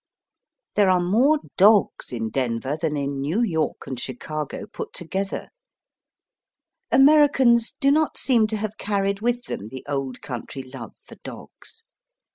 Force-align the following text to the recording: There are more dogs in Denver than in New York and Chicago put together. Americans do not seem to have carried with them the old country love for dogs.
There 0.73 0.89
are 0.89 0.99
more 0.99 1.37
dogs 1.57 2.11
in 2.11 2.31
Denver 2.31 2.75
than 2.75 2.97
in 2.97 3.21
New 3.21 3.43
York 3.43 3.85
and 3.85 3.99
Chicago 3.99 4.65
put 4.65 4.93
together. 4.93 5.49
Americans 6.89 7.75
do 7.79 7.91
not 7.91 8.17
seem 8.17 8.47
to 8.47 8.57
have 8.57 8.77
carried 8.79 9.21
with 9.21 9.43
them 9.43 9.67
the 9.69 9.85
old 9.87 10.23
country 10.23 10.63
love 10.63 10.95
for 11.05 11.17
dogs. 11.17 11.83